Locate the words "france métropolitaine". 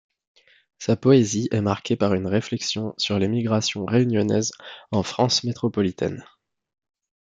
5.03-6.25